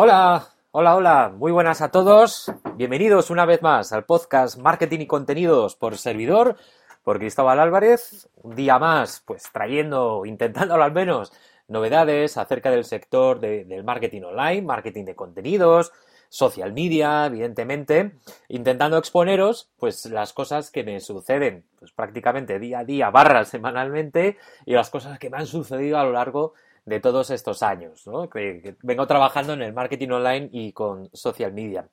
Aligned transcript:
Hola, 0.00 0.46
hola, 0.70 0.94
hola, 0.94 1.34
muy 1.36 1.50
buenas 1.50 1.82
a 1.82 1.90
todos. 1.90 2.52
Bienvenidos 2.76 3.30
una 3.30 3.44
vez 3.46 3.62
más 3.62 3.92
al 3.92 4.04
podcast 4.04 4.56
Marketing 4.56 5.00
y 5.00 5.08
Contenidos 5.08 5.74
por 5.74 5.98
servidor, 5.98 6.54
por 7.02 7.18
Cristóbal 7.18 7.58
Álvarez. 7.58 8.28
Un 8.36 8.54
día 8.54 8.78
más, 8.78 9.24
pues 9.26 9.50
trayendo, 9.52 10.24
intentándolo 10.24 10.84
al 10.84 10.92
menos, 10.92 11.32
novedades 11.66 12.36
acerca 12.36 12.70
del 12.70 12.84
sector 12.84 13.40
del 13.40 13.82
marketing 13.82 14.22
online, 14.22 14.62
marketing 14.62 15.04
de 15.04 15.16
contenidos, 15.16 15.90
social 16.28 16.72
media, 16.72 17.26
evidentemente, 17.26 18.12
intentando 18.46 18.98
exponeros 18.98 19.68
pues 19.78 20.06
las 20.06 20.32
cosas 20.32 20.70
que 20.70 20.84
me 20.84 21.00
suceden 21.00 21.64
pues 21.76 21.90
prácticamente 21.90 22.60
día 22.60 22.78
a 22.78 22.84
día, 22.84 23.10
barra 23.10 23.44
semanalmente 23.44 24.36
y 24.64 24.74
las 24.74 24.90
cosas 24.90 25.18
que 25.18 25.28
me 25.28 25.38
han 25.38 25.46
sucedido 25.48 25.98
a 25.98 26.04
lo 26.04 26.12
largo 26.12 26.54
de 26.88 27.00
todos 27.00 27.30
estos 27.30 27.62
años, 27.62 28.06
¿no? 28.06 28.28
que, 28.28 28.76
vengo 28.82 29.06
trabajando 29.06 29.52
en 29.52 29.62
el 29.62 29.72
marketing 29.72 30.10
online 30.10 30.48
y 30.52 30.72
con 30.72 31.08
social 31.12 31.52
media. 31.52 31.88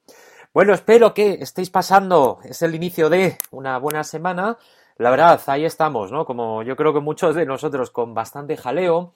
Bueno, 0.54 0.74
espero 0.74 1.14
que 1.14 1.34
estéis 1.34 1.70
pasando, 1.70 2.40
es 2.44 2.62
el 2.62 2.76
inicio 2.76 3.10
de 3.10 3.38
una 3.52 3.78
buena 3.78 4.04
semana. 4.04 4.58
La 4.98 5.10
verdad, 5.10 5.42
ahí 5.48 5.66
estamos, 5.66 6.12
¿no? 6.12 6.26
Como 6.26 6.64
yo 6.64 6.78
creo 6.78 6.94
que 6.94 7.02
muchos 7.02 7.36
de 7.36 7.46
nosotros 7.46 7.92
con 7.92 8.14
bastante 8.14 8.56
jaleo, 8.56 9.12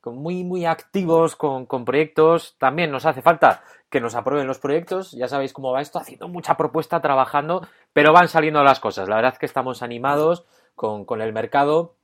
con 0.00 0.16
muy, 0.16 0.44
muy 0.44 0.66
activos 0.66 1.34
con, 1.34 1.66
con 1.66 1.84
proyectos. 1.84 2.56
También 2.58 2.92
nos 2.92 3.06
hace 3.06 3.22
falta 3.22 3.64
que 3.90 4.00
nos 4.00 4.14
aprueben 4.14 4.46
los 4.46 4.58
proyectos. 4.58 5.12
Ya 5.12 5.28
sabéis 5.28 5.52
cómo 5.52 5.72
va 5.72 5.80
esto, 5.80 5.98
haciendo 5.98 6.28
mucha 6.28 6.56
propuesta, 6.56 7.00
trabajando, 7.00 7.66
pero 7.92 8.12
van 8.12 8.28
saliendo 8.28 8.62
las 8.62 8.80
cosas. 8.80 9.08
La 9.08 9.16
verdad 9.16 9.32
es 9.32 9.38
que 9.38 9.46
estamos 9.46 9.82
animados 9.82 10.44
con, 10.74 11.04
con 11.04 11.22
el 11.22 11.32
mercado 11.32 11.96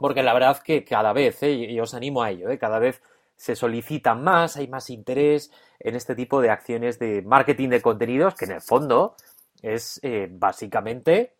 porque 0.00 0.22
la 0.22 0.32
verdad 0.32 0.58
que 0.58 0.84
cada 0.84 1.12
vez, 1.12 1.42
¿eh? 1.42 1.52
y 1.52 1.80
os 1.80 1.94
animo 1.94 2.22
a 2.22 2.30
ello, 2.30 2.48
¿eh? 2.50 2.58
cada 2.58 2.78
vez 2.78 3.02
se 3.36 3.56
solicitan 3.56 4.22
más, 4.22 4.56
hay 4.58 4.68
más 4.68 4.90
interés 4.90 5.50
en 5.78 5.96
este 5.96 6.14
tipo 6.14 6.42
de 6.42 6.50
acciones 6.50 6.98
de 6.98 7.22
marketing 7.22 7.70
de 7.70 7.80
contenidos, 7.80 8.34
que 8.34 8.44
en 8.44 8.52
el 8.52 8.60
fondo 8.60 9.14
es 9.62 9.98
eh, 10.02 10.28
básicamente 10.30 11.32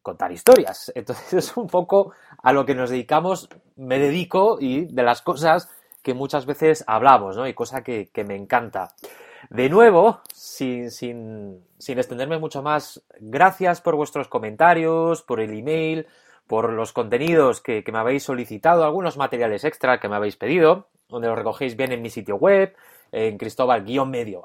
contar 0.00 0.32
historias. 0.32 0.90
Entonces 0.94 1.32
es 1.32 1.56
un 1.56 1.66
poco 1.66 2.12
a 2.42 2.52
lo 2.54 2.64
que 2.64 2.74
nos 2.74 2.88
dedicamos, 2.88 3.50
me 3.76 3.98
dedico 3.98 4.56
y 4.60 4.86
de 4.86 5.02
las 5.02 5.20
cosas 5.20 5.68
que 6.02 6.14
muchas 6.14 6.46
veces 6.46 6.84
hablamos, 6.86 7.36
¿no? 7.36 7.46
Y 7.46 7.54
cosa 7.54 7.82
que, 7.82 8.10
me 8.26 8.34
encanta. 8.34 8.94
De 9.50 9.68
nuevo, 9.68 10.22
sin, 10.32 10.90
sin, 10.90 11.64
sin 11.78 11.98
extenderme 11.98 12.38
mucho 12.38 12.62
más, 12.62 13.02
gracias 13.20 13.80
por 13.80 13.94
vuestros 13.94 14.26
comentarios, 14.28 15.22
por 15.22 15.38
el 15.38 15.52
email, 15.52 16.06
por 16.46 16.72
los 16.72 16.92
contenidos 16.92 17.60
que, 17.60 17.84
me 17.92 17.98
habéis 17.98 18.22
solicitado, 18.24 18.84
algunos 18.84 19.16
materiales 19.16 19.64
extra 19.64 20.00
que 20.00 20.08
me 20.08 20.16
habéis 20.16 20.36
pedido, 20.36 20.88
donde 21.08 21.28
los 21.28 21.36
recogéis 21.36 21.76
bien 21.76 21.92
en 21.92 22.02
mi 22.02 22.10
sitio 22.10 22.36
web, 22.36 22.74
en 23.10 23.38
cristóbal-medio 23.38 24.42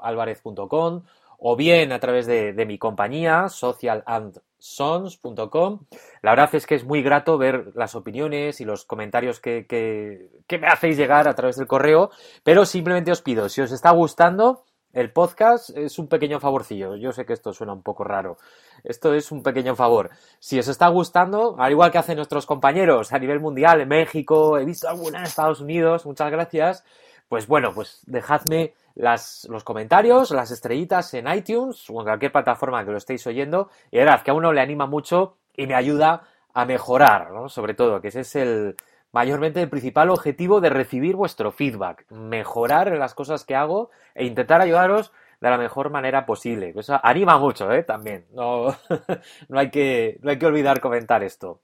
o 1.40 1.54
bien 1.56 1.92
a 1.92 2.00
través 2.00 2.26
de, 2.26 2.64
mi 2.66 2.78
compañía, 2.78 3.48
socialandsons.com. 3.48 5.80
La 6.22 6.32
verdad 6.32 6.52
es 6.54 6.66
que 6.66 6.74
es 6.74 6.82
muy 6.84 7.00
grato 7.02 7.38
ver 7.38 7.70
las 7.74 7.94
opiniones 7.94 8.60
y 8.60 8.64
los 8.64 8.84
comentarios 8.84 9.38
que, 9.40 9.64
que 9.66 10.58
me 10.58 10.66
hacéis 10.66 10.96
llegar 10.96 11.28
a 11.28 11.34
través 11.34 11.54
del 11.56 11.68
correo, 11.68 12.10
pero 12.42 12.66
simplemente 12.66 13.12
os 13.12 13.22
pido, 13.22 13.48
si 13.48 13.60
os 13.60 13.70
está 13.70 13.92
gustando, 13.92 14.64
el 14.92 15.12
podcast 15.12 15.70
es 15.76 15.98
un 15.98 16.08
pequeño 16.08 16.40
favorcillo. 16.40 16.96
Yo 16.96 17.12
sé 17.12 17.26
que 17.26 17.32
esto 17.32 17.52
suena 17.52 17.72
un 17.72 17.82
poco 17.82 18.04
raro. 18.04 18.38
Esto 18.84 19.14
es 19.14 19.30
un 19.30 19.42
pequeño 19.42 19.76
favor. 19.76 20.10
Si 20.38 20.58
os 20.58 20.68
está 20.68 20.88
gustando, 20.88 21.56
al 21.58 21.72
igual 21.72 21.90
que 21.90 21.98
hacen 21.98 22.16
nuestros 22.16 22.46
compañeros 22.46 23.12
a 23.12 23.18
nivel 23.18 23.40
mundial 23.40 23.80
en 23.80 23.88
México, 23.88 24.58
he 24.58 24.64
visto 24.64 24.88
alguna 24.88 25.18
en 25.18 25.24
Estados 25.24 25.60
Unidos, 25.60 26.06
muchas 26.06 26.30
gracias. 26.30 26.84
Pues 27.28 27.46
bueno, 27.46 27.72
pues 27.74 28.00
dejadme 28.06 28.72
las, 28.94 29.46
los 29.50 29.62
comentarios, 29.62 30.30
las 30.30 30.50
estrellitas 30.50 31.12
en 31.14 31.28
iTunes 31.28 31.88
o 31.90 32.00
en 32.00 32.04
cualquier 32.04 32.32
plataforma 32.32 32.84
que 32.84 32.90
lo 32.90 32.96
estéis 32.96 33.26
oyendo. 33.26 33.68
Y 33.90 33.98
verdad 33.98 34.22
que 34.22 34.30
a 34.30 34.34
uno 34.34 34.52
le 34.52 34.62
anima 34.62 34.86
mucho 34.86 35.36
y 35.54 35.66
me 35.66 35.74
ayuda 35.74 36.22
a 36.54 36.64
mejorar, 36.64 37.30
¿no? 37.30 37.48
Sobre 37.48 37.74
todo, 37.74 38.00
que 38.00 38.08
ese 38.08 38.20
es 38.20 38.36
el, 38.36 38.76
mayormente 39.12 39.62
el 39.62 39.70
principal 39.70 40.10
objetivo 40.10 40.60
de 40.60 40.70
recibir 40.70 41.16
vuestro 41.16 41.52
feedback, 41.52 42.10
mejorar 42.10 42.92
las 42.96 43.14
cosas 43.14 43.44
que 43.44 43.54
hago 43.54 43.90
e 44.14 44.24
intentar 44.24 44.60
ayudaros 44.60 45.12
de 45.40 45.50
la 45.50 45.58
mejor 45.58 45.90
manera 45.90 46.26
posible. 46.26 46.72
Eso 46.76 46.98
anima 47.02 47.38
mucho, 47.38 47.70
¿eh? 47.72 47.84
También. 47.84 48.26
No, 48.32 48.76
no, 49.48 49.58
hay 49.58 49.70
que, 49.70 50.18
no 50.22 50.30
hay 50.30 50.38
que 50.38 50.46
olvidar 50.46 50.80
comentar 50.80 51.22
esto. 51.22 51.62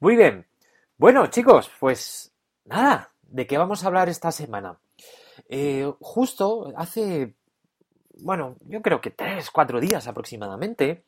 Muy 0.00 0.16
bien. 0.16 0.46
Bueno, 0.96 1.26
chicos, 1.28 1.70
pues 1.80 2.32
nada, 2.64 3.10
¿de 3.22 3.46
qué 3.46 3.58
vamos 3.58 3.82
a 3.82 3.88
hablar 3.88 4.08
esta 4.08 4.30
semana? 4.30 4.78
Eh, 5.48 5.90
justo 6.00 6.72
hace, 6.76 7.34
bueno, 8.18 8.56
yo 8.66 8.80
creo 8.80 9.00
que 9.00 9.10
tres, 9.10 9.50
cuatro 9.50 9.80
días 9.80 10.06
aproximadamente, 10.06 11.04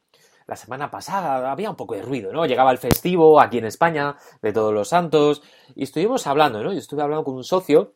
la 0.46 0.56
semana 0.56 0.90
pasada 0.90 1.50
había 1.50 1.70
un 1.70 1.76
poco 1.76 1.94
de 1.94 2.02
ruido, 2.02 2.32
¿no? 2.32 2.46
Llegaba 2.46 2.70
el 2.70 2.78
festivo 2.78 3.40
aquí 3.40 3.58
en 3.58 3.64
España, 3.64 4.16
de 4.42 4.52
Todos 4.52 4.72
los 4.72 4.88
Santos, 4.88 5.42
y 5.74 5.84
estuvimos 5.84 6.26
hablando, 6.26 6.62
¿no? 6.62 6.72
Yo 6.72 6.78
estuve 6.78 7.02
hablando 7.02 7.24
con 7.24 7.34
un 7.34 7.44
socio, 7.44 7.94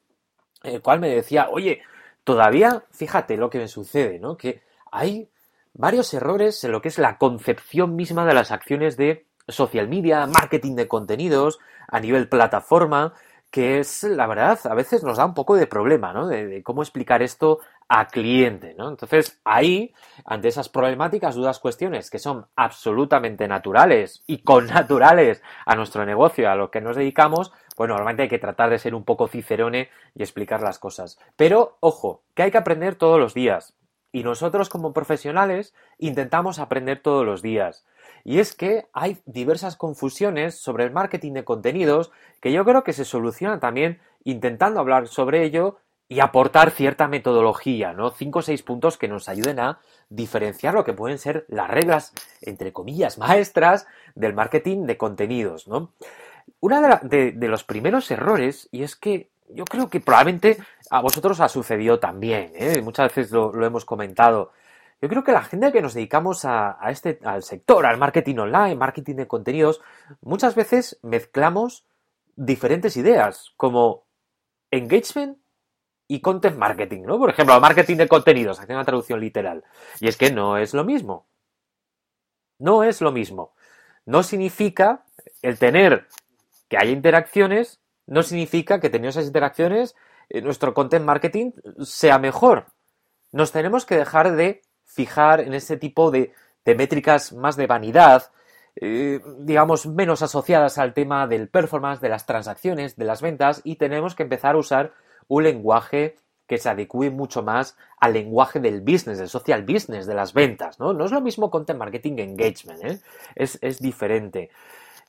el 0.62 0.82
cual 0.82 1.00
me 1.00 1.08
decía, 1.08 1.48
oye, 1.50 1.82
todavía, 2.24 2.84
fíjate 2.90 3.36
lo 3.36 3.50
que 3.50 3.58
me 3.58 3.68
sucede, 3.68 4.18
¿no? 4.18 4.36
Que 4.36 4.62
hay 4.90 5.28
varios 5.74 6.12
errores 6.12 6.62
en 6.64 6.72
lo 6.72 6.82
que 6.82 6.88
es 6.88 6.98
la 6.98 7.18
concepción 7.18 7.94
misma 7.96 8.26
de 8.26 8.34
las 8.34 8.50
acciones 8.50 8.96
de 8.96 9.26
social 9.48 9.88
media, 9.88 10.26
marketing 10.26 10.74
de 10.74 10.88
contenidos, 10.88 11.58
a 11.88 12.00
nivel 12.00 12.28
plataforma, 12.28 13.14
que 13.50 13.80
es, 13.80 14.04
la 14.04 14.26
verdad, 14.26 14.58
a 14.64 14.74
veces 14.74 15.02
nos 15.02 15.18
da 15.18 15.24
un 15.24 15.34
poco 15.34 15.56
de 15.56 15.66
problema, 15.66 16.12
¿no? 16.12 16.28
De, 16.28 16.62
cómo 16.62 16.82
explicar 16.82 17.22
esto 17.22 17.60
a 17.92 18.06
cliente, 18.06 18.72
¿no? 18.78 18.88
Entonces, 18.88 19.40
ahí, 19.44 19.92
ante 20.24 20.46
esas 20.46 20.68
problemáticas, 20.68 21.34
dudas, 21.34 21.58
cuestiones 21.58 22.08
que 22.08 22.20
son 22.20 22.46
absolutamente 22.54 23.48
naturales 23.48 24.22
y 24.28 24.38
connaturales 24.44 25.42
a 25.66 25.74
nuestro 25.74 26.06
negocio, 26.06 26.48
a 26.48 26.54
lo 26.54 26.70
que 26.70 26.80
nos 26.80 26.94
dedicamos, 26.94 27.52
pues 27.74 27.88
normalmente 27.88 28.22
hay 28.22 28.28
que 28.28 28.38
tratar 28.38 28.70
de 28.70 28.78
ser 28.78 28.94
un 28.94 29.02
poco 29.02 29.26
cicerone 29.26 29.90
y 30.14 30.22
explicar 30.22 30.62
las 30.62 30.78
cosas. 30.78 31.18
Pero, 31.34 31.78
ojo, 31.80 32.22
que 32.34 32.44
hay 32.44 32.52
que 32.52 32.58
aprender 32.58 32.94
todos 32.94 33.18
los 33.18 33.34
días. 33.34 33.74
Y 34.12 34.22
nosotros 34.22 34.68
como 34.68 34.92
profesionales 34.92 35.74
intentamos 35.98 36.60
aprender 36.60 37.02
todos 37.02 37.26
los 37.26 37.42
días. 37.42 37.84
Y 38.22 38.38
es 38.38 38.54
que 38.54 38.86
hay 38.92 39.18
diversas 39.26 39.76
confusiones 39.76 40.54
sobre 40.60 40.84
el 40.84 40.92
marketing 40.92 41.32
de 41.32 41.44
contenidos 41.44 42.12
que 42.40 42.52
yo 42.52 42.64
creo 42.64 42.84
que 42.84 42.92
se 42.92 43.04
solucionan 43.04 43.58
también 43.58 43.98
intentando 44.22 44.78
hablar 44.78 45.08
sobre 45.08 45.42
ello 45.42 45.78
y 46.10 46.18
aportar 46.18 46.72
cierta 46.72 47.06
metodología, 47.06 47.92
¿no? 47.92 48.10
Cinco 48.10 48.40
o 48.40 48.42
seis 48.42 48.64
puntos 48.64 48.98
que 48.98 49.06
nos 49.06 49.28
ayuden 49.28 49.60
a 49.60 49.78
diferenciar 50.08 50.74
lo 50.74 50.82
que 50.82 50.92
pueden 50.92 51.18
ser 51.18 51.46
las 51.48 51.70
reglas, 51.70 52.12
entre 52.42 52.72
comillas, 52.72 53.16
maestras 53.16 53.86
del 54.16 54.34
marketing 54.34 54.86
de 54.86 54.98
contenidos, 54.98 55.68
¿no? 55.68 55.92
Uno 56.58 56.98
de, 57.02 57.48
los 57.48 57.62
primeros 57.62 58.10
errores, 58.10 58.68
y 58.72 58.82
es 58.82 58.96
que 58.96 59.30
yo 59.50 59.64
creo 59.64 59.88
que 59.88 60.00
probablemente 60.00 60.58
a 60.90 61.00
vosotros 61.00 61.38
ha 61.38 61.48
sucedido 61.48 62.00
también, 62.00 62.50
¿eh? 62.56 62.82
muchas 62.82 63.14
veces 63.14 63.30
lo 63.30 63.64
hemos 63.64 63.84
comentado, 63.84 64.50
yo 65.00 65.08
creo 65.08 65.22
que 65.22 65.32
la 65.32 65.42
gente 65.42 65.70
que 65.70 65.80
nos 65.80 65.94
dedicamos 65.94 66.44
a, 66.44 66.76
este, 66.90 67.20
al 67.24 67.44
sector, 67.44 67.86
al 67.86 67.98
marketing 67.98 68.36
online, 68.38 68.74
marketing 68.74 69.14
de 69.14 69.28
contenidos, 69.28 69.80
muchas 70.22 70.56
veces 70.56 70.98
mezclamos 71.02 71.86
diferentes 72.34 72.96
ideas, 72.96 73.52
como 73.56 74.04
engagement 74.72 75.38
y 76.10 76.20
content 76.20 76.56
marketing, 76.56 77.02
¿no? 77.02 77.20
Por 77.20 77.30
ejemplo, 77.30 77.60
marketing 77.60 77.96
de 77.96 78.08
contenidos, 78.08 78.58
haciendo 78.58 78.80
una 78.80 78.84
traducción 78.84 79.20
literal. 79.20 79.62
Y 80.00 80.08
es 80.08 80.16
que 80.16 80.32
no 80.32 80.56
es 80.58 80.74
lo 80.74 80.84
mismo. 80.84 81.28
No 82.58 82.82
es 82.82 83.00
lo 83.00 83.12
mismo. 83.12 83.54
No 84.06 84.24
significa 84.24 85.04
el 85.40 85.56
tener 85.60 86.08
que 86.68 86.78
haya 86.78 86.90
interacciones, 86.90 87.80
no 88.06 88.24
significa 88.24 88.80
que 88.80 88.90
teniendo 88.90 89.10
esas 89.10 89.28
interacciones 89.28 89.94
eh, 90.30 90.42
nuestro 90.42 90.74
content 90.74 91.04
marketing 91.04 91.52
sea 91.78 92.18
mejor. 92.18 92.66
Nos 93.30 93.52
tenemos 93.52 93.86
que 93.86 93.96
dejar 93.96 94.32
de 94.34 94.62
fijar 94.84 95.38
en 95.38 95.54
ese 95.54 95.76
tipo 95.76 96.10
de, 96.10 96.32
métricas 96.66 97.32
más 97.32 97.54
de 97.54 97.68
vanidad, 97.68 98.32
eh, 98.74 99.20
digamos, 99.38 99.86
menos 99.86 100.22
asociadas 100.22 100.76
al 100.76 100.92
tema 100.92 101.28
del 101.28 101.48
performance, 101.48 102.00
de 102.00 102.08
las 102.08 102.26
transacciones, 102.26 102.96
de 102.96 103.04
las 103.04 103.22
ventas, 103.22 103.60
y 103.62 103.76
tenemos 103.76 104.16
que 104.16 104.24
empezar 104.24 104.56
a 104.56 104.58
usar 104.58 104.92
un 105.30 105.44
lenguaje 105.44 106.16
que 106.46 106.58
se 106.58 106.68
adecue 106.68 107.10
mucho 107.10 107.42
más 107.42 107.76
al 107.98 108.12
lenguaje 108.12 108.58
del 108.58 108.80
business, 108.80 109.18
del 109.18 109.28
social 109.28 109.62
business, 109.62 110.06
de 110.06 110.14
las 110.14 110.34
ventas, 110.34 110.80
¿no? 110.80 110.92
No 110.92 111.04
es 111.04 111.12
lo 111.12 111.20
mismo 111.20 111.50
content 111.50 111.78
marketing 111.78 112.18
engagement, 112.18 112.84
¿eh? 112.84 113.00
es, 113.36 113.56
es 113.62 113.78
diferente. 113.78 114.50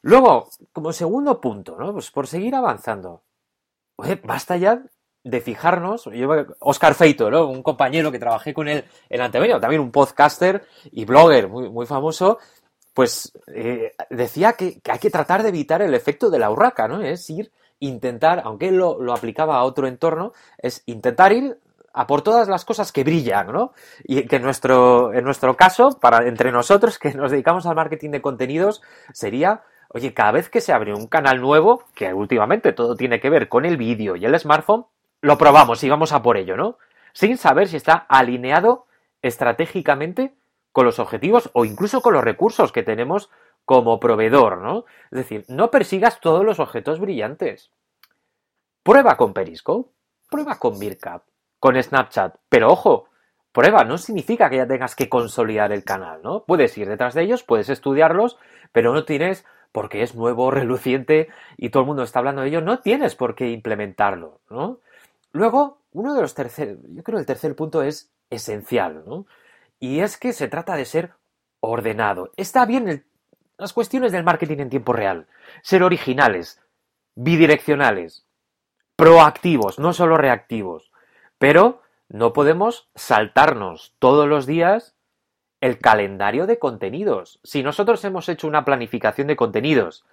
Luego, 0.04 0.50
como 0.72 0.94
segundo 0.94 1.42
punto, 1.42 1.76
¿no? 1.78 1.92
Pues 1.94 2.12
por 2.12 2.28
seguir 2.28 2.54
avanzando. 2.54 3.24
Basta 4.24 4.58
ya 4.58 4.84
de 5.24 5.42
fijarnos, 5.42 6.08
Oscar 6.60 6.94
Feito, 6.94 7.30
¿no? 7.30 7.48
un 7.48 7.64
compañero 7.64 8.12
que 8.12 8.20
trabajé 8.20 8.54
con 8.54 8.68
él 8.68 8.86
en 9.10 9.22
Antemedio, 9.22 9.60
también 9.60 9.82
un 9.82 9.92
podcaster 9.92 10.66
y 10.92 11.06
blogger 11.06 11.48
muy, 11.48 11.70
muy 11.70 11.86
famoso, 11.86 12.40
pues 12.94 13.32
eh, 13.48 13.94
decía 14.10 14.54
que, 14.54 14.82
hay 14.90 15.00
que 15.00 15.10
tratar 15.12 15.44
de 15.44 15.50
evitar 15.50 15.82
el 15.82 15.94
efecto 15.94 16.30
de 16.30 16.40
la 16.40 16.52
urraca, 16.52 16.88
¿no? 16.88 17.02
Es 17.02 17.30
ir, 17.30 17.52
intentar, 17.82 18.42
aunque 18.46 18.72
lo, 18.72 19.02
lo 19.02 19.14
aplicaba 19.14 19.58
a 19.58 19.64
otro 19.64 19.88
entorno, 19.88 20.32
es 20.58 20.84
intentar 20.86 21.34
ir 21.34 21.58
a 21.94 22.08
por 22.08 22.22
todas 22.22 22.48
las 22.48 22.64
cosas 22.64 22.92
que 22.92 23.04
brillan, 23.04 23.52
¿no? 23.52 23.74
Y 24.04 24.26
que 24.28 24.38
en 24.38 24.44
nuestro, 24.44 25.14
en 25.14 25.26
nuestro 25.26 25.58
caso, 25.58 26.00
para 26.00 26.28
entre 26.28 26.52
nosotros 26.52 26.98
que 26.98 27.14
nos 27.14 27.32
dedicamos 27.32 27.66
al 27.66 27.76
marketing 27.76 28.12
de 28.12 28.22
contenidos, 28.22 28.82
sería, 29.14 29.64
oye, 29.90 30.14
cada 30.14 30.32
vez 30.32 30.50
que 30.50 30.62
se 30.62 30.74
abre 30.74 30.94
un 30.94 31.08
canal 31.08 31.42
nuevo, 31.42 31.84
que 31.94 32.14
últimamente 32.14 32.72
todo 32.72 32.96
tiene 32.96 33.20
que 33.20 33.30
ver 33.30 33.50
con 33.50 33.66
el 33.66 33.78
vídeo 33.78 34.16
y 34.16 34.26
el 34.26 34.40
smartphone, 34.40 34.86
lo 35.22 35.38
probamos 35.38 35.84
y 35.84 35.90
vamos 35.90 36.14
a 36.14 36.22
por 36.22 36.38
ello, 36.38 36.56
¿no? 36.56 36.78
Sin 37.14 37.38
saber 37.38 37.68
si 37.68 37.78
está 37.78 37.94
alineado 37.94 38.86
estratégicamente 39.22 40.34
con 40.72 40.86
los 40.86 41.00
objetivos 41.00 41.50
o 41.54 41.66
incluso 41.66 42.02
con 42.02 42.14
los 42.14 42.24
recursos 42.24 42.72
que 42.72 42.84
tenemos 42.84 43.30
como 43.66 44.00
proveedor, 44.00 44.62
¿no? 44.62 44.86
Es 45.12 45.18
decir, 45.20 45.46
no 45.48 45.72
persigas 45.72 46.20
todos 46.20 46.44
los 46.44 46.60
objetos 46.60 47.00
brillantes. 47.00 47.72
Prueba 48.84 49.16
con 49.16 49.34
Periscope, 49.34 49.92
prueba 50.30 50.58
con 50.58 50.80
Mircap, 50.80 51.24
con 51.60 51.82
Snapchat, 51.82 52.36
pero 52.50 52.72
ojo, 52.72 53.10
prueba 53.52 53.84
no 53.84 53.98
significa 53.98 54.50
que 54.50 54.58
ya 54.58 54.68
tengas 54.68 54.96
que 54.96 55.10
consolidar 55.10 55.72
el 55.72 55.84
canal, 55.84 56.22
¿no? 56.24 56.44
Puedes 56.46 56.78
ir 56.78 56.88
detrás 56.88 57.14
de 57.14 57.24
ellos, 57.24 57.44
puedes 57.44 57.70
estudiarlos, 57.70 58.38
pero 58.72 58.94
no 58.94 59.06
tienes 59.06 59.46
porque 59.72 60.02
es 60.02 60.16
nuevo, 60.16 60.52
reluciente 60.52 61.30
y 61.58 61.70
todo 61.70 61.84
el 61.84 61.88
mundo 61.88 62.04
está 62.04 62.20
hablando 62.20 62.42
de 62.42 62.50
ello, 62.50 62.62
no 62.62 62.80
tienes 62.80 63.16
por 63.16 63.36
qué 63.36 63.52
implementarlo, 63.52 64.42
¿no? 64.50 64.80
Luego, 65.32 65.78
uno 65.94 66.14
de 66.14 66.22
los 66.22 66.34
terceros, 66.34 66.78
yo 66.90 67.04
creo 67.04 67.18
que 67.18 67.22
el 67.22 67.26
tercer 67.26 67.56
punto 67.56 67.84
es 67.84 68.12
esencial, 68.30 69.04
¿no? 69.06 69.26
Y 69.80 70.00
es 70.00 70.18
que 70.18 70.34
se 70.34 70.48
trata 70.48 70.76
de 70.76 70.86
ser 70.86 71.14
ordenado. 71.60 72.32
Está 72.38 72.66
bien 72.66 73.06
las 73.62 73.74
cuestiones 73.74 74.12
del 74.12 74.24
marketing 74.24 74.58
en 74.58 74.70
tiempo 74.72 74.92
real. 74.92 75.28
Ser 75.62 75.84
originales, 75.84 76.60
bidireccionales, 77.14 78.26
proactivos, 78.96 79.78
no 79.78 79.94
solo 79.94 80.18
reactivos. 80.18 80.92
Pero 81.38 81.84
no 82.10 82.34
podemos 82.34 82.90
saltarnos 82.96 83.94
todos 84.00 84.28
los 84.28 84.48
días 84.48 84.96
el 85.62 85.78
calendario 85.78 86.48
de 86.48 86.58
contenidos. 86.58 87.40
Si 87.44 87.62
nosotros 87.62 88.04
hemos 88.04 88.28
hecho 88.30 88.48
una 88.48 88.66
planificación 88.66 89.28
de 89.28 89.36
contenidos 89.36 90.06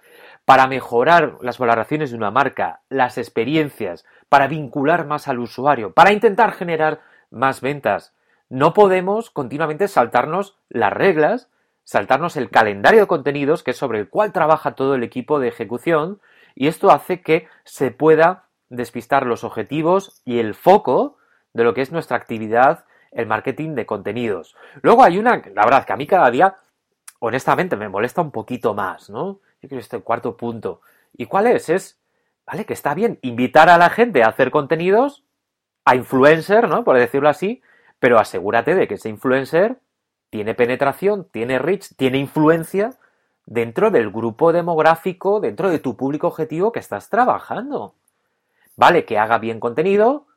para 0.45 0.67
mejorar 0.67 1.39
las 1.41 1.57
valoraciones 1.57 2.11
de 2.11 2.17
una 2.17 2.29
marca, 2.29 2.83
las 2.87 3.17
experiencias, 3.17 4.05
para 4.29 4.47
vincular 4.47 5.07
más 5.07 5.27
al 5.27 5.39
usuario, 5.39 5.91
para 5.93 6.13
intentar 6.13 6.51
generar 6.51 7.01
más 7.31 7.61
ventas. 7.61 8.13
No 8.47 8.75
podemos 8.75 9.31
continuamente 9.31 9.87
saltarnos 9.87 10.55
las 10.69 10.93
reglas, 10.93 11.49
saltarnos 11.89 12.37
el 12.37 12.51
calendario 12.51 12.99
de 12.99 13.07
contenidos, 13.07 13.63
que 13.63 13.71
es 13.71 13.77
sobre 13.77 13.97
el 13.97 14.09
cual 14.09 14.31
trabaja 14.31 14.75
todo 14.75 14.93
el 14.93 15.01
equipo 15.01 15.39
de 15.39 15.47
ejecución, 15.47 16.21
y 16.53 16.67
esto 16.67 16.91
hace 16.91 17.23
que 17.23 17.47
se 17.63 17.89
pueda 17.89 18.43
despistar 18.69 19.25
los 19.25 19.43
objetivos 19.43 20.21
y 20.23 20.37
el 20.37 20.53
foco 20.53 21.17
de 21.51 21.63
lo 21.63 21.73
que 21.73 21.81
es 21.81 21.91
nuestra 21.91 22.15
actividad, 22.15 22.85
el 23.09 23.25
marketing 23.25 23.73
de 23.73 23.87
contenidos. 23.87 24.55
Luego 24.83 25.03
hay 25.03 25.17
una, 25.17 25.41
la 25.55 25.63
verdad, 25.63 25.83
que 25.83 25.93
a 25.93 25.97
mí 25.97 26.05
cada 26.05 26.29
día, 26.29 26.57
honestamente, 27.17 27.75
me 27.75 27.89
molesta 27.89 28.21
un 28.21 28.29
poquito 28.29 28.75
más, 28.75 29.09
¿no? 29.09 29.39
Yo 29.59 29.67
creo 29.67 29.69
que 29.69 29.77
este 29.79 29.99
cuarto 30.01 30.37
punto. 30.37 30.81
¿Y 31.17 31.25
cuál 31.25 31.47
es? 31.47 31.69
Es 31.69 31.99
¿vale? 32.45 32.67
Que 32.67 32.73
está 32.73 32.93
bien 32.93 33.17
invitar 33.23 33.67
a 33.67 33.79
la 33.79 33.89
gente 33.89 34.21
a 34.21 34.27
hacer 34.27 34.51
contenidos, 34.51 35.23
a 35.85 35.95
influencer, 35.95 36.69
¿no? 36.69 36.83
Por 36.83 36.99
decirlo 36.99 37.29
así, 37.29 37.63
pero 37.97 38.19
asegúrate 38.19 38.75
de 38.75 38.87
que 38.87 38.93
ese 38.93 39.09
influencer 39.09 39.79
tiene 40.29 40.53
penetración, 40.53 41.27
tiene 41.31 41.59
reach, 41.59 41.95
tiene 41.95 42.17
influencia 42.17 42.93
dentro 43.45 43.89
del 43.89 44.11
grupo 44.11 44.53
demográfico, 44.53 45.39
dentro 45.39 45.69
de 45.69 45.79
tu 45.79 45.97
público 45.97 46.27
objetivo 46.27 46.71
que 46.71 46.79
estás 46.79 47.09
trabajando. 47.09 47.95
Vale, 48.75 49.05
que 49.05 49.17
haga 49.17 49.39
bien 49.39 49.59
contenido, 49.59 50.27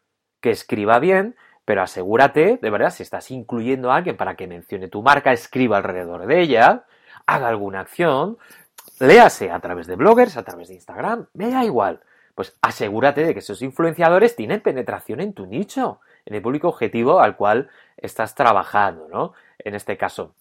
que 0.41 0.51
escriba 0.51 0.99
bien, 0.99 1.37
pero 1.65 1.83
asegúrate, 1.83 2.59
de 2.61 2.71
verdad, 2.71 2.91
si 2.91 3.03
estás 3.03 3.31
incluyendo 3.31 3.93
a 3.93 3.97
alguien 3.97 4.17
para 4.17 4.35
que 4.35 4.49
mencione 4.49 4.89
tu 4.89 5.03
marca, 5.03 5.33
escriba 5.33 5.77
alrededor 5.77 6.27
de 6.27 6.41
ella, 6.41 6.85
haga 7.27 7.49
alguna 7.49 7.81
acción, 7.81 8.39
léase 8.99 9.51
a 9.51 9.61
través 9.61 9.87
de 9.87 9.97
bloggers, 9.97 10.37
a 10.37 10.43
través 10.43 10.69
de 10.69 10.75
Instagram, 10.75 11.27
me 11.35 11.51
da 11.51 11.65
igual. 11.65 12.01
Pues 12.35 12.57
asegúrate 12.63 13.25
de 13.25 13.35
que 13.35 13.41
esos 13.41 13.61
influenciadores 13.63 14.35
tienen 14.35 14.61
penetración 14.61 15.21
en 15.21 15.35
tu 15.35 15.47
nicho, 15.47 16.01
en 16.25 16.35
el 16.35 16.43
público 16.43 16.69
objetivo 16.69 17.21
al 17.21 17.37
cual 17.37 17.69
estás 17.97 18.35
trabajando, 18.35 19.07
¿no? 19.09 19.35
En 19.65 19.75
este 19.75 19.97
caso. 19.97 20.35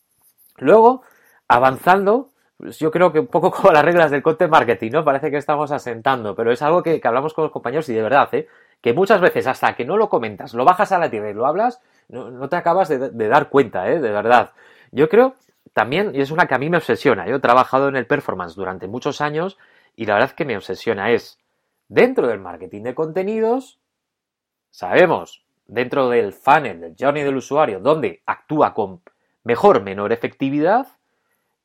Luego, 0.57 1.03
avanzando, 1.47 2.31
pues 2.57 2.77
yo 2.79 2.91
creo 2.91 3.11
que 3.11 3.19
un 3.19 3.27
poco 3.27 3.51
como 3.51 3.71
las 3.71 3.83
reglas 3.83 4.11
del 4.11 4.21
content 4.21 4.51
marketing, 4.51 4.91
¿no? 4.91 5.03
Parece 5.03 5.31
que 5.31 5.37
estamos 5.37 5.71
asentando, 5.71 6.35
pero 6.35 6.51
es 6.51 6.61
algo 6.61 6.83
que, 6.83 7.01
hablamos 7.03 7.33
con 7.33 7.43
los 7.43 7.51
compañeros 7.51 7.89
y 7.89 7.93
de 7.93 8.01
verdad, 8.01 8.29
¿eh? 8.33 8.47
Que 8.81 8.93
muchas 8.93 9.21
veces 9.21 9.47
hasta 9.47 9.75
que 9.75 9.85
no 9.85 9.97
lo 9.97 10.09
comentas, 10.09 10.53
lo 10.53 10.65
bajas 10.65 10.91
a 10.91 10.97
la 10.97 11.09
tierra 11.09 11.29
y 11.29 11.33
lo 11.33 11.45
hablas, 11.45 11.81
no, 12.09 12.49
te 12.49 12.55
acabas 12.55 12.89
de, 12.89 13.09
de, 13.09 13.27
dar 13.27 13.49
cuenta, 13.49 13.89
¿eh? 13.89 13.99
De 13.99 14.11
verdad. 14.11 14.51
Yo 14.91 15.07
creo 15.07 15.35
también, 15.73 16.13
y 16.15 16.21
es 16.21 16.31
una 16.31 16.47
que 16.47 16.55
a 16.55 16.57
mí 16.57 16.69
me 16.69 16.77
obsesiona, 16.77 17.27
yo 17.27 17.35
he 17.35 17.39
trabajado 17.39 17.87
en 17.87 17.95
el 17.95 18.07
performance 18.07 18.55
durante 18.55 18.87
muchos 18.87 19.21
años 19.21 19.57
y 19.95 20.05
la 20.05 20.15
verdad 20.15 20.31
que 20.31 20.45
me 20.45 20.57
obsesiona 20.57 21.11
es, 21.11 21.39
dentro 21.87 22.27
del 22.27 22.39
marketing 22.39 22.83
de 22.83 22.95
contenidos, 22.95 23.79
sabemos, 24.69 25.43
dentro 25.67 26.09
del 26.09 26.33
funnel, 26.33 26.81
del 26.81 26.95
journey 26.99 27.23
del 27.23 27.37
usuario, 27.37 27.79
donde 27.79 28.21
actúa 28.25 28.73
con 28.73 29.01
mejor, 29.43 29.81
menor 29.81 30.11
efectividad, 30.11 30.87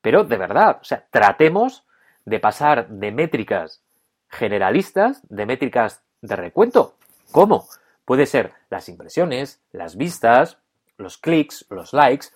pero 0.00 0.25
de 0.25 0.37
verdad, 0.37 0.78
o 0.81 0.84
sea, 0.84 1.06
tratemos 1.11 1.84
de 2.25 2.40
pasar 2.40 2.88
de 2.88 3.12
métricas 3.12 3.82
generalistas, 4.28 5.23
de 5.28 5.46
métricas 5.46 6.02
de 6.20 6.37
recuento. 6.37 6.94
¿Cómo? 7.32 7.69
Puede 8.05 8.26
ser 8.26 8.52
las 8.70 8.88
impresiones, 8.88 9.61
las 9.73 9.96
vistas, 9.96 10.58
los 10.96 11.18
clics, 11.18 11.66
los 11.71 11.92
likes, 11.92 12.28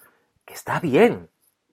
que 0.45 0.55
está 0.55 0.81
bien, 0.81 1.29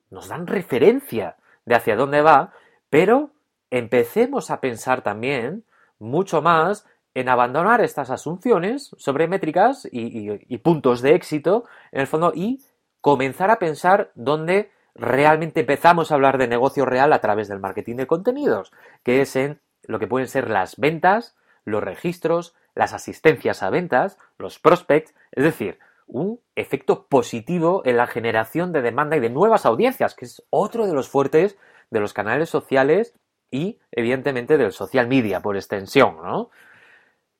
nos 0.09 0.27
dan 0.27 0.47
referencia 0.47 1.35
de 1.65 1.75
hacia 1.75 1.95
dónde 1.95 2.21
va, 2.21 2.53
pero 2.89 3.31
empecemos 3.69 4.51
a 4.51 4.61
pensar 4.61 5.01
también 5.01 5.65
mucho 5.99 6.41
más 6.41 6.85
en 7.13 7.29
abandonar 7.29 7.81
estas 7.81 8.11
asunciones 8.11 8.91
sobre 8.97 9.27
métricas 9.27 9.87
y, 9.91 10.57
puntos 10.59 11.01
de 11.01 11.15
éxito, 11.15 11.65
en 11.91 12.01
el 12.01 12.07
fondo, 12.07 12.31
y 12.35 12.61
comenzar 13.01 13.51
a 13.51 13.59
pensar 13.59 14.11
dónde 14.15 14.71
realmente 14.95 15.61
empezamos 15.61 16.11
a 16.11 16.15
hablar 16.15 16.37
de 16.37 16.47
negocio 16.47 16.85
real 16.85 17.13
a 17.13 17.21
través 17.21 17.47
del 17.47 17.59
marketing 17.59 17.95
de 17.95 18.07
contenidos, 18.07 18.71
que 19.03 19.21
es 19.21 19.35
en 19.35 19.61
lo 19.83 19.99
que 19.99 20.07
pueden 20.07 20.27
ser 20.27 20.49
las 20.49 20.77
ventas, 20.77 21.35
los 21.65 21.83
registros, 21.83 22.55
las 22.75 22.93
asistencias 22.93 23.63
a 23.63 23.69
ventas, 23.69 24.17
los 24.37 24.59
prospects, 24.59 25.13
es 25.31 25.43
decir, 25.43 25.79
un 26.07 26.39
efecto 26.55 27.07
positivo 27.07 27.81
en 27.85 27.97
la 27.97 28.07
generación 28.07 28.71
de 28.71 28.81
demanda 28.81 29.17
y 29.17 29.19
de 29.19 29.29
nuevas 29.29 29.65
audiencias, 29.65 30.15
que 30.15 30.25
es 30.25 30.43
otro 30.49 30.87
de 30.87 30.93
los 30.93 31.09
fuertes 31.09 31.57
de 31.89 31.99
los 31.99 32.13
canales 32.13 32.49
sociales 32.49 33.13
y, 33.51 33.79
evidentemente, 33.91 34.57
del 34.57 34.71
social 34.71 35.07
media 35.07 35.41
por 35.41 35.55
extensión, 35.57 36.17
¿no? 36.23 36.49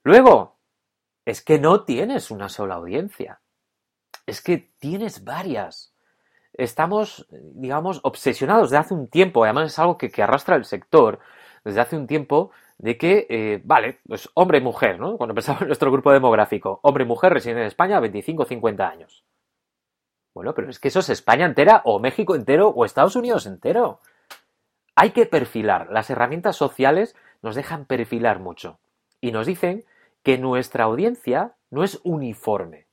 Luego, 0.04 0.58
es 1.26 1.42
que 1.42 1.60
no 1.60 1.84
tienes 1.84 2.32
una 2.32 2.50
sola 2.50 2.76
audiencia. 2.76 3.42
Es 4.28 4.42
que 4.42 4.70
tienes 4.78 5.24
varias. 5.24 5.96
Estamos, 6.54 7.28
digamos, 7.32 8.02
obsesionados 8.04 8.70
desde 8.70 8.82
hace 8.82 8.94
un 8.94 9.08
tiempo, 9.08 9.44
además 9.44 9.72
es 9.72 9.80
algo 9.80 9.98
que, 9.98 10.12
arrastra 10.22 10.56
el 10.56 10.66
sector 10.66 11.20
desde 11.64 11.80
hace 11.80 11.98
un 11.98 12.08
tiempo, 12.08 12.52
de 12.78 12.98
que, 12.98 13.26
eh, 13.30 13.62
vale, 13.64 14.00
pues 14.08 14.30
hombre 14.34 14.60
y 14.60 14.62
mujer, 14.62 15.00
¿no? 15.00 15.18
Cuando 15.18 15.34
pensamos 15.34 15.62
en 15.64 15.68
nuestro 15.68 15.92
grupo 15.92 16.12
demográfico, 16.12 16.80
hombre 16.84 17.06
y 17.06 17.08
mujer 17.08 17.34
residen 17.34 17.60
en 17.60 17.66
España 17.66 18.00
25 18.00 18.44
o 18.44 18.46
50 18.46 18.88
años. 18.88 19.24
Bueno, 20.34 20.54
pero 20.54 20.70
es 20.70 20.80
que 20.80 20.90
eso 20.90 21.00
es 21.00 21.10
España 21.10 21.46
entera, 21.46 21.82
o 21.86 22.00
México 22.00 22.36
entero, 22.36 22.70
o 22.70 22.86
Estados 22.86 23.16
Unidos 23.16 23.46
entero. 23.46 24.00
Hay 24.96 25.12
que 25.12 25.26
perfilar. 25.26 25.88
Las 25.92 26.10
herramientas 26.10 26.56
sociales 26.56 27.16
nos 27.42 27.56
dejan 27.56 27.86
perfilar 27.86 28.40
mucho. 28.40 28.80
Y 29.22 29.32
nos 29.32 29.48
dicen 29.48 29.86
que 30.22 30.38
nuestra 30.38 30.84
audiencia 30.84 31.56
no 31.72 31.84
es 31.84 32.02
uniforme. 32.04 32.87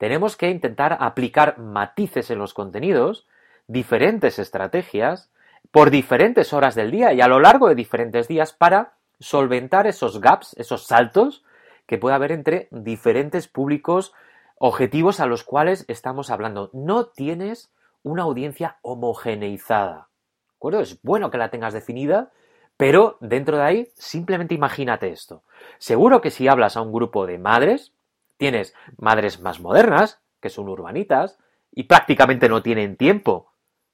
Tenemos 0.00 0.34
que 0.34 0.48
intentar 0.48 0.96
aplicar 0.98 1.58
matices 1.58 2.30
en 2.30 2.38
los 2.38 2.54
contenidos, 2.54 3.28
diferentes 3.66 4.38
estrategias, 4.38 5.30
por 5.70 5.90
diferentes 5.90 6.54
horas 6.54 6.74
del 6.74 6.90
día 6.90 7.12
y 7.12 7.20
a 7.20 7.28
lo 7.28 7.38
largo 7.38 7.68
de 7.68 7.74
diferentes 7.74 8.26
días 8.26 8.54
para 8.54 8.94
solventar 9.18 9.86
esos 9.86 10.18
gaps, 10.22 10.56
esos 10.56 10.86
saltos 10.86 11.44
que 11.84 11.98
puede 11.98 12.14
haber 12.14 12.32
entre 12.32 12.68
diferentes 12.70 13.46
públicos 13.46 14.14
objetivos 14.56 15.20
a 15.20 15.26
los 15.26 15.44
cuales 15.44 15.84
estamos 15.86 16.30
hablando. 16.30 16.70
No 16.72 17.08
tienes 17.08 17.70
una 18.02 18.22
audiencia 18.22 18.78
homogeneizada. 18.80 20.08
¿De 20.48 20.54
acuerdo? 20.56 20.80
Es 20.80 21.02
bueno 21.02 21.30
que 21.30 21.36
la 21.36 21.50
tengas 21.50 21.74
definida, 21.74 22.30
pero 22.78 23.18
dentro 23.20 23.58
de 23.58 23.64
ahí, 23.64 23.92
simplemente 23.96 24.54
imagínate 24.54 25.10
esto. 25.10 25.42
Seguro 25.76 26.22
que 26.22 26.30
si 26.30 26.48
hablas 26.48 26.78
a 26.78 26.80
un 26.80 26.90
grupo 26.90 27.26
de 27.26 27.36
madres, 27.36 27.92
tienes 28.40 28.74
madres 28.96 29.38
más 29.40 29.60
modernas, 29.60 30.18
que 30.40 30.48
son 30.48 30.68
urbanitas, 30.68 31.38
y 31.72 31.84
prácticamente 31.84 32.48
no 32.48 32.62
tienen 32.62 32.96
tiempo 32.96 33.52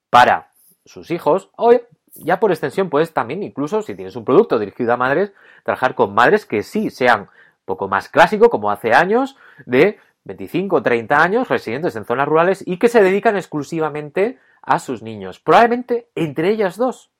para 0.08 0.52
sus 0.84 1.10
hijos, 1.10 1.50
o 1.56 1.72
ya 2.14 2.38
por 2.38 2.52
extensión 2.52 2.88
puedes 2.88 3.12
también, 3.12 3.42
incluso 3.42 3.82
si 3.82 3.96
tienes 3.96 4.14
un 4.14 4.24
producto 4.24 4.58
dirigido 4.58 4.92
a 4.92 4.96
madres, 4.96 5.32
trabajar 5.64 5.96
con 5.96 6.14
madres 6.14 6.46
que 6.46 6.62
sí 6.62 6.90
sean 6.90 7.22
un 7.22 7.28
poco 7.64 7.88
más 7.88 8.08
clásico, 8.08 8.48
como 8.48 8.70
hace 8.70 8.94
años, 8.94 9.36
de 9.66 9.98
25 10.24 10.76
o 10.76 10.82
30 10.82 11.22
años, 11.22 11.48
residentes 11.48 11.96
en 11.96 12.04
zonas 12.04 12.28
rurales 12.28 12.62
y 12.64 12.78
que 12.78 12.88
se 12.88 13.02
dedican 13.02 13.36
exclusivamente 13.36 14.38
a 14.62 14.78
sus 14.78 15.02
niños. 15.02 15.40
Probablemente 15.40 16.08
entre 16.14 16.50
ellas 16.50 16.76
dos, 16.76 17.10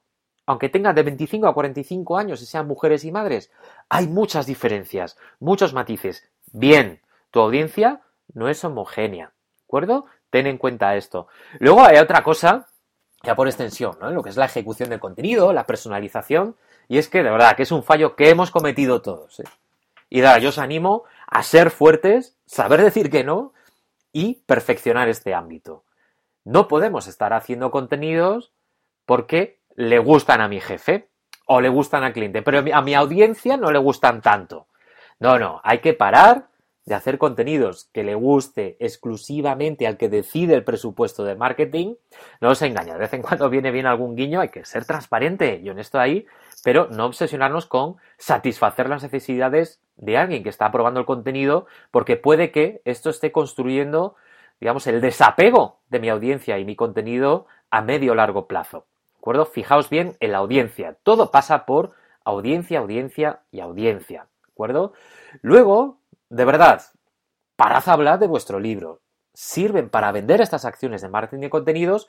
aunque 0.47 0.68
tengan 0.68 0.95
de 0.95 1.02
25 1.02 1.49
a 1.49 1.54
45 1.54 2.16
años 2.16 2.40
y 2.40 2.47
sean 2.47 2.68
mujeres 2.68 3.04
y 3.04 3.11
madres, 3.11 3.50
hay 3.88 4.06
muchas 4.06 4.47
diferencias, 4.47 5.18
muchos 5.40 5.75
matices. 5.75 6.30
Bien, 6.52 7.00
tu 7.37 7.43
audiencia 7.43 8.00
no 8.33 8.49
es 8.49 8.64
homogénea, 8.64 9.26
¿de 9.26 9.64
acuerdo? 9.64 10.07
Ten 10.31 10.47
en 10.47 10.57
cuenta 10.57 10.97
esto. 10.97 11.28
Luego 11.59 11.85
hay 11.85 11.99
otra 11.99 12.23
cosa, 12.23 12.66
ya 13.23 13.37
por 13.37 13.47
extensión, 13.47 13.99
¿no? 14.00 14.11
Lo 14.11 14.23
que 14.23 14.31
es 14.31 14.38
la 14.38 14.47
ejecución 14.47 14.88
del 14.88 15.00
contenido, 15.00 15.52
la 15.52 15.66
personalización, 15.66 16.57
y 16.88 16.97
es 16.97 17.11
que 17.11 17.23
de 17.23 17.28
verdad 17.28 17.55
que 17.55 17.64
es 17.64 17.73
un 17.73 17.83
fallo 17.83 18.16
que 18.16 18.31
hemos 18.31 18.50
cometido 18.50 19.02
todos. 19.02 19.40
¿eh? 19.40 19.45
Y 20.09 20.23
nada, 20.23 20.38
yo 20.38 20.49
os 20.49 20.57
animo 20.57 21.05
a 21.26 21.43
ser 21.43 21.71
fuertes, 21.71 22.38
saber 22.47 22.81
decir 22.81 23.11
que 23.11 23.23
no 23.23 23.52
y 24.14 24.37
perfeccionar 24.47 25.11
este 25.11 25.35
ámbito. 25.35 25.85
No 26.43 26.69
podemos 26.69 27.07
estar 27.07 27.35
haciendo 27.35 27.71
contenidos 27.71 28.55
porque 29.05 29.61
le 29.75 29.99
gustan 29.99 30.40
a 30.40 30.49
mi 30.49 30.62
jefe 30.62 31.11
o 31.45 31.61
le 31.61 31.69
gustan 31.69 32.02
al 32.02 32.14
cliente, 32.14 32.40
pero 32.40 32.64
a 32.73 32.81
mi 32.81 32.95
audiencia 32.95 33.59
no 33.59 33.73
le 33.73 33.78
gustan 33.78 34.23
tanto. 34.23 34.69
No, 35.19 35.38
no, 35.38 35.61
hay 35.64 35.81
que 35.81 35.93
parar 35.93 36.49
de 36.87 36.95
hacer 36.95 37.19
contenidos 37.19 37.90
que 37.93 38.05
le 38.05 38.14
guste 38.14 38.76
exclusivamente 38.78 39.88
al 39.88 39.97
que 39.97 40.09
decide 40.09 40.55
el 40.55 40.64
presupuesto 40.64 41.25
de 41.25 41.35
marketing. 41.35 41.97
No 42.40 42.50
os 42.50 42.62
engaña, 42.62 42.95
de 42.95 43.00
vez 43.00 43.12
en 43.12 43.23
cuando 43.23 43.50
viene 43.50 43.73
bien 43.73 43.87
algún 43.87 44.14
guiño, 44.14 44.40
hay 44.40 44.50
que 44.50 44.64
ser 44.64 44.85
transparente 44.85 45.61
y 45.62 45.69
honesto 45.69 45.99
ahí, 45.99 46.26
pero 46.62 46.87
no 46.90 47.07
obsesionarnos 47.07 47.66
con 47.66 47.97
satisfacer 48.19 48.88
las 48.88 49.02
necesidades 49.02 49.81
de 49.97 50.16
alguien 50.16 50.45
que 50.45 50.49
está 50.49 50.71
probando 50.71 51.00
el 51.00 51.07
contenido, 51.07 51.66
porque 51.90 52.16
puede 52.16 52.52
que 52.52 52.83
esto 52.85 53.11
esté 53.11 53.33
construyendo, 53.33 54.14
digamos, 54.61 54.87
el 54.87 55.00
desapego 55.00 55.81
de 55.88 55.99
mi 55.99 56.09
audiencia 56.09 56.59
y 56.59 56.64
mi 56.64 56.76
contenido 56.76 57.47
a 57.71 57.83
medio 57.83 58.12
o 58.12 58.14
largo 58.14 58.47
plazo. 58.47 58.87
¿De 59.14 59.19
acuerdo? 59.19 59.47
Fijaos 59.47 59.90
bien 59.90 60.16
en 60.21 60.31
la 60.31 60.38
audiencia. 60.38 60.97
Todo 61.02 61.33
pasa 61.33 61.66
por 61.66 61.95
audiencia, 62.25 62.78
audiencia 62.78 63.40
y 63.50 63.59
audiencia. 63.59 64.28
¿De 64.45 64.52
acuerdo? 64.52 64.93
Luego, 65.43 65.99
de 66.28 66.45
verdad, 66.45 66.83
parad 67.56 67.88
a 67.88 67.92
hablar 67.92 68.18
de 68.18 68.26
vuestro 68.26 68.61
libro. 68.61 69.00
Sirven 69.35 69.90
para 69.90 70.12
vender 70.12 70.40
estas 70.40 70.64
acciones 70.64 71.02
de 71.02 71.09
marketing 71.09 71.42
de 71.42 71.50
contenidos, 71.50 72.09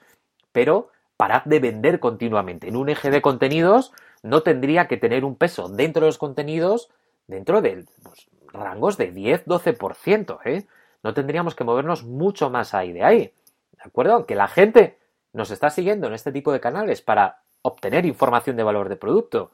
pero 0.51 0.89
parad 1.17 1.43
de 1.45 1.59
vender 1.59 1.99
continuamente. 1.99 2.67
En 2.67 2.75
un 2.75 2.89
eje 2.89 3.09
de 3.09 3.21
contenidos 3.21 3.91
no 4.23 4.43
tendría 4.43 4.87
que 4.87 4.97
tener 4.97 5.25
un 5.25 5.35
peso 5.35 5.67
dentro 5.69 6.01
de 6.01 6.07
los 6.07 6.17
contenidos 6.17 6.89
dentro 7.27 7.61
de 7.61 7.85
pues, 8.03 8.27
rangos 8.53 8.97
de 8.97 9.13
10-12%, 9.13 10.39
¿eh? 10.45 10.67
No 11.03 11.13
tendríamos 11.13 11.55
que 11.55 11.63
movernos 11.63 12.03
mucho 12.03 12.49
más 12.49 12.73
ahí 12.73 12.91
de 12.91 13.03
ahí, 13.03 13.33
¿de 13.71 13.83
acuerdo? 13.83 14.13
Aunque 14.13 14.35
la 14.35 14.47
gente 14.47 14.97
nos 15.33 15.51
está 15.51 15.69
siguiendo 15.69 16.07
en 16.07 16.13
este 16.13 16.31
tipo 16.31 16.51
de 16.51 16.59
canales 16.59 17.01
para 17.01 17.43
obtener 17.61 18.05
información 18.05 18.55
de 18.55 18.63
valor 18.63 18.89
de 18.89 18.95
producto 18.95 19.51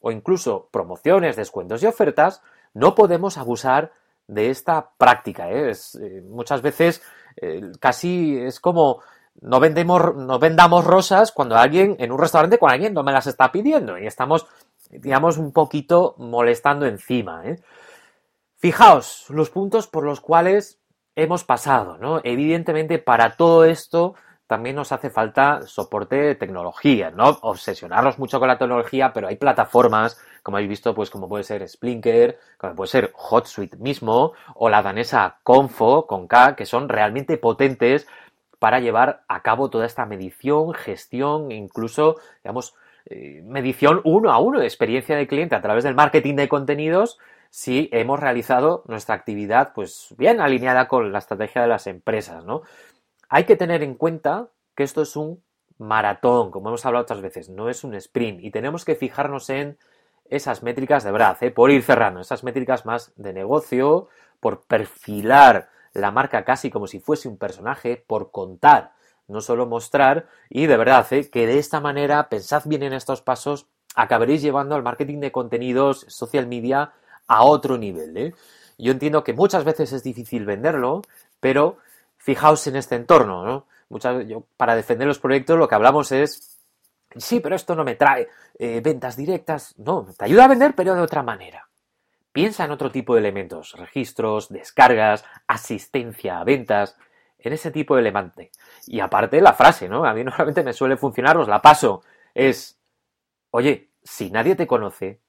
o 0.00 0.12
incluso 0.12 0.68
promociones, 0.70 1.36
descuentos 1.36 1.82
y 1.82 1.86
ofertas, 1.86 2.42
no 2.74 2.94
podemos 2.94 3.38
abusar 3.38 3.92
de 4.26 4.50
esta 4.50 4.90
práctica. 4.96 5.50
¿eh? 5.50 5.72
Eh, 5.72 6.22
muchas 6.28 6.62
veces 6.62 7.02
eh, 7.36 7.72
casi 7.80 8.38
es 8.38 8.60
como 8.60 9.00
no, 9.40 9.60
vendemos, 9.60 10.14
no 10.14 10.38
vendamos 10.38 10.84
rosas 10.84 11.32
cuando 11.32 11.56
alguien, 11.56 11.96
en 11.98 12.12
un 12.12 12.18
restaurante, 12.18 12.58
cuando 12.58 12.74
alguien 12.74 12.94
no 12.94 13.02
me 13.02 13.12
las 13.12 13.26
está 13.26 13.50
pidiendo 13.50 13.98
y 13.98 14.06
estamos 14.06 14.46
digamos, 14.90 15.38
un 15.38 15.52
poquito 15.52 16.14
molestando 16.18 16.86
encima. 16.86 17.42
Fijaos 18.56 19.26
los 19.28 19.50
puntos 19.50 19.86
por 19.86 20.04
los 20.04 20.20
cuales 20.20 20.78
hemos 21.16 21.44
pasado, 21.44 21.98
¿no? 21.98 22.20
Evidentemente, 22.24 22.98
para 22.98 23.36
todo 23.36 23.64
esto 23.64 24.14
también 24.46 24.76
nos 24.76 24.92
hace 24.92 25.10
falta 25.10 25.62
soporte 25.62 26.16
de 26.16 26.34
tecnología, 26.34 27.10
no 27.10 27.38
obsesionarnos 27.42 28.18
mucho 28.18 28.38
con 28.38 28.48
la 28.48 28.58
tecnología, 28.58 29.12
pero 29.12 29.28
hay 29.28 29.36
plataformas, 29.36 30.20
como 30.42 30.58
habéis 30.58 30.70
visto, 30.70 30.94
pues 30.94 31.10
como 31.10 31.28
puede 31.28 31.44
ser 31.44 31.66
Splinker, 31.66 32.38
como 32.58 32.74
puede 32.74 32.88
ser 32.88 33.12
HotSuite 33.14 33.78
mismo, 33.78 34.32
o 34.54 34.68
la 34.68 34.82
danesa 34.82 35.38
Confo 35.42 36.06
con 36.06 36.26
K, 36.26 36.56
que 36.56 36.66
son 36.66 36.88
realmente 36.88 37.38
potentes 37.38 38.06
para 38.58 38.80
llevar 38.80 39.24
a 39.28 39.42
cabo 39.42 39.70
toda 39.70 39.86
esta 39.86 40.06
medición, 40.06 40.74
gestión, 40.74 41.50
incluso, 41.50 42.16
digamos, 42.42 42.74
eh, 43.06 43.42
medición 43.44 44.00
uno 44.04 44.32
a 44.32 44.38
uno 44.38 44.60
de 44.60 44.66
experiencia 44.66 45.16
de 45.16 45.26
cliente 45.26 45.54
a 45.54 45.60
través 45.60 45.84
del 45.84 45.94
marketing 45.94 46.36
de 46.36 46.48
contenidos 46.48 47.18
si 47.50 47.88
hemos 47.92 48.18
realizado 48.18 48.82
nuestra 48.88 49.14
actividad 49.14 49.72
pues 49.74 50.14
bien 50.16 50.40
alineada 50.40 50.88
con 50.88 51.12
la 51.12 51.18
estrategia 51.18 51.62
de 51.62 51.68
las 51.68 51.86
empresas, 51.86 52.44
¿no? 52.44 52.62
Hay 53.34 53.46
que 53.46 53.56
tener 53.56 53.82
en 53.82 53.96
cuenta 53.96 54.50
que 54.76 54.84
esto 54.84 55.02
es 55.02 55.16
un 55.16 55.42
maratón, 55.76 56.52
como 56.52 56.68
hemos 56.68 56.86
hablado 56.86 57.02
otras 57.02 57.20
veces, 57.20 57.48
no 57.48 57.68
es 57.68 57.82
un 57.82 57.96
sprint 57.96 58.38
y 58.44 58.52
tenemos 58.52 58.84
que 58.84 58.94
fijarnos 58.94 59.50
en 59.50 59.76
esas 60.30 60.62
métricas 60.62 61.02
de 61.02 61.10
verdad, 61.10 61.36
¿eh? 61.40 61.50
por 61.50 61.72
ir 61.72 61.82
cerrando, 61.82 62.20
esas 62.20 62.44
métricas 62.44 62.86
más 62.86 63.12
de 63.16 63.32
negocio, 63.32 64.06
por 64.38 64.62
perfilar 64.62 65.68
la 65.94 66.12
marca 66.12 66.44
casi 66.44 66.70
como 66.70 66.86
si 66.86 67.00
fuese 67.00 67.26
un 67.26 67.36
personaje, 67.36 68.04
por 68.06 68.30
contar 68.30 68.92
no 69.26 69.40
solo 69.40 69.66
mostrar 69.66 70.28
y 70.48 70.66
de 70.66 70.76
verdad 70.76 71.04
¿eh? 71.10 71.28
que 71.28 71.48
de 71.48 71.58
esta 71.58 71.80
manera 71.80 72.28
pensad 72.28 72.62
bien 72.66 72.84
en 72.84 72.92
estos 72.92 73.20
pasos 73.20 73.66
acabaréis 73.96 74.42
llevando 74.42 74.76
al 74.76 74.84
marketing 74.84 75.18
de 75.18 75.32
contenidos 75.32 76.06
social 76.06 76.46
media 76.46 76.92
a 77.26 77.42
otro 77.42 77.78
nivel 77.78 78.16
¿eh? 78.16 78.34
yo 78.78 78.92
entiendo 78.92 79.24
que 79.24 79.32
muchas 79.32 79.64
veces 79.64 79.92
es 79.92 80.04
difícil 80.04 80.46
venderlo 80.46 81.02
pero 81.40 81.78
fijaos 82.24 82.66
en 82.66 82.76
este 82.76 82.96
entorno 82.96 83.44
¿no? 83.44 83.66
Muchas, 83.88 84.26
yo, 84.26 84.44
para 84.56 84.74
defender 84.74 85.06
los 85.06 85.18
proyectos 85.18 85.58
lo 85.58 85.68
que 85.68 85.74
hablamos 85.74 86.10
es 86.12 86.58
sí 87.16 87.40
pero 87.40 87.54
esto 87.54 87.74
no 87.74 87.84
me 87.84 87.94
trae 87.94 88.28
eh, 88.58 88.80
ventas 88.82 89.16
directas 89.16 89.74
no 89.78 90.06
te 90.16 90.24
ayuda 90.24 90.44
a 90.44 90.48
vender 90.48 90.74
pero 90.74 90.94
de 90.94 91.02
otra 91.02 91.22
manera 91.22 91.68
piensa 92.32 92.64
en 92.64 92.70
otro 92.70 92.90
tipo 92.90 93.14
de 93.14 93.20
elementos 93.20 93.72
registros 93.72 94.48
descargas 94.48 95.24
asistencia 95.46 96.40
a 96.40 96.44
ventas 96.44 96.96
en 97.44 97.52
ese 97.52 97.70
tipo 97.70 97.94
de 97.94 98.02
levante. 98.02 98.50
Y 98.86 99.00
aparte 99.00 99.40
la 99.40 99.52
frase, 99.52 99.88
¿no? 99.88 100.04
A 100.04 100.14
mí 100.14 100.24
normalmente 100.24 100.64
me 100.64 100.72
suele 100.72 100.96
funcionar, 100.96 101.36
os 101.36 101.46
la 101.46 101.62
paso. 101.62 102.02
Es, 102.32 102.80
oye, 103.50 103.90
si 104.02 104.30
nadie 104.30 104.56
te 104.56 104.66
conoce, 104.66 105.20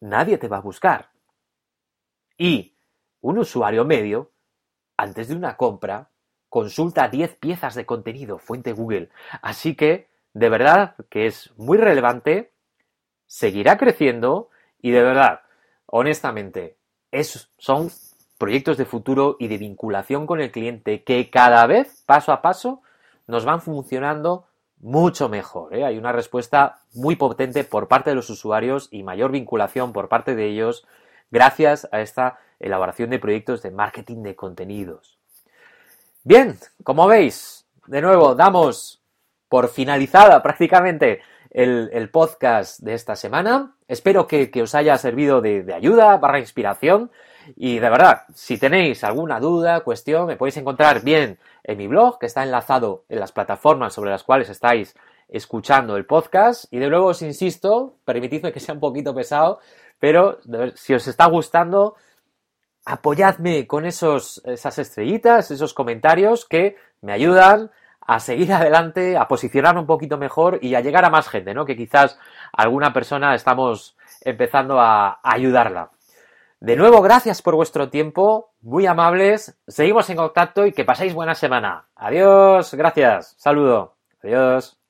nadie 0.00 0.38
te 0.38 0.48
va 0.48 0.58
a 0.58 0.60
buscar. 0.60 1.10
Y 2.36 2.76
un 3.20 3.38
usuario 3.38 3.84
medio, 3.84 4.32
antes 4.96 5.28
de 5.28 5.34
una 5.34 5.56
compra, 5.56 6.10
consulta 6.54 7.08
10 7.08 7.34
piezas 7.38 7.74
de 7.74 7.84
contenido, 7.84 8.38
fuente 8.38 8.70
Google. 8.72 9.08
Así 9.42 9.74
que, 9.74 10.06
de 10.34 10.48
verdad, 10.48 10.94
que 11.10 11.26
es 11.26 11.52
muy 11.56 11.78
relevante, 11.78 12.52
seguirá 13.26 13.76
creciendo 13.76 14.50
y 14.80 14.92
de 14.92 15.02
verdad, 15.02 15.40
honestamente, 15.86 16.76
es, 17.10 17.50
son 17.58 17.90
proyectos 18.38 18.76
de 18.76 18.84
futuro 18.84 19.34
y 19.40 19.48
de 19.48 19.58
vinculación 19.58 20.28
con 20.28 20.40
el 20.40 20.52
cliente 20.52 21.02
que 21.02 21.28
cada 21.28 21.66
vez, 21.66 22.04
paso 22.06 22.30
a 22.30 22.40
paso, 22.40 22.82
nos 23.26 23.44
van 23.44 23.60
funcionando 23.60 24.46
mucho 24.78 25.28
mejor. 25.28 25.74
¿eh? 25.74 25.84
Hay 25.84 25.98
una 25.98 26.12
respuesta 26.12 26.82
muy 26.94 27.16
potente 27.16 27.64
por 27.64 27.88
parte 27.88 28.10
de 28.10 28.16
los 28.16 28.30
usuarios 28.30 28.86
y 28.92 29.02
mayor 29.02 29.32
vinculación 29.32 29.92
por 29.92 30.08
parte 30.08 30.36
de 30.36 30.50
ellos 30.50 30.86
gracias 31.32 31.88
a 31.90 32.00
esta 32.00 32.38
elaboración 32.60 33.10
de 33.10 33.18
proyectos 33.18 33.60
de 33.60 33.72
marketing 33.72 34.22
de 34.22 34.36
contenidos. 34.36 35.18
Bien, 36.26 36.56
como 36.82 37.06
veis, 37.06 37.66
de 37.86 38.00
nuevo 38.00 38.34
damos 38.34 39.02
por 39.50 39.68
finalizada 39.68 40.42
prácticamente 40.42 41.20
el, 41.50 42.08
podcast 42.10 42.80
de 42.80 42.94
esta 42.94 43.14
semana. 43.14 43.76
Espero 43.88 44.26
que, 44.26 44.50
os 44.62 44.74
haya 44.74 44.96
servido 44.96 45.42
de, 45.42 45.62
de 45.62 45.74
ayuda, 45.74 46.16
barra 46.16 46.38
inspiración. 46.38 47.10
Y 47.56 47.78
de 47.78 47.90
verdad, 47.90 48.22
si 48.34 48.56
tenéis 48.56 49.04
alguna 49.04 49.38
duda, 49.38 49.80
cuestión, 49.80 50.26
me 50.26 50.36
podéis 50.36 50.56
encontrar 50.56 51.02
bien 51.02 51.38
en 51.62 51.76
mi 51.76 51.88
blog, 51.88 52.18
que 52.18 52.24
está 52.24 52.42
enlazado 52.42 53.04
en 53.10 53.20
las 53.20 53.32
plataformas 53.32 53.92
sobre 53.92 54.10
las 54.10 54.24
cuales 54.24 54.48
estáis 54.48 54.96
escuchando 55.28 55.94
el 55.98 56.06
podcast. 56.06 56.72
Y 56.72 56.78
de 56.78 56.88
nuevo 56.88 57.08
os 57.08 57.20
insisto, 57.20 57.96
permitidme 58.06 58.50
que 58.50 58.60
sea 58.60 58.74
un 58.74 58.80
poquito 58.80 59.14
pesado, 59.14 59.60
pero 60.00 60.38
si 60.74 60.94
os 60.94 61.06
está 61.06 61.26
gustando, 61.26 61.96
apoyadme 62.84 63.66
con 63.66 63.84
esos, 63.84 64.42
esas 64.44 64.78
estrellitas, 64.78 65.50
esos 65.50 65.74
comentarios 65.74 66.44
que 66.44 66.76
me 67.00 67.12
ayudan 67.12 67.70
a 68.00 68.20
seguir 68.20 68.52
adelante, 68.52 69.16
a 69.16 69.28
posicionarme 69.28 69.80
un 69.80 69.86
poquito 69.86 70.18
mejor 70.18 70.58
y 70.62 70.74
a 70.74 70.80
llegar 70.80 71.04
a 71.04 71.10
más 71.10 71.28
gente, 71.28 71.54
¿no? 71.54 71.64
Que 71.64 71.76
quizás 71.76 72.18
alguna 72.52 72.92
persona 72.92 73.34
estamos 73.34 73.96
empezando 74.22 74.80
a 74.80 75.20
ayudarla. 75.22 75.90
De 76.60 76.76
nuevo, 76.76 77.02
gracias 77.02 77.42
por 77.42 77.56
vuestro 77.56 77.90
tiempo, 77.90 78.52
muy 78.62 78.86
amables, 78.86 79.58
seguimos 79.66 80.08
en 80.08 80.16
contacto 80.16 80.64
y 80.64 80.72
que 80.72 80.84
paséis 80.84 81.12
buena 81.12 81.34
semana. 81.34 81.88
Adiós, 81.94 82.72
gracias, 82.74 83.34
saludo, 83.36 83.96
adiós. 84.22 84.83